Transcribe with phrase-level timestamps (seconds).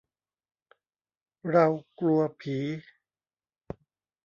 [1.51, 1.65] เรา
[1.99, 2.57] กลัวผี!